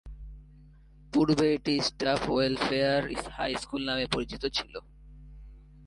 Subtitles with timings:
[1.13, 3.01] পূর্বে এটি staff welfare
[3.37, 4.73] high school নামে পরিচিত ছিল।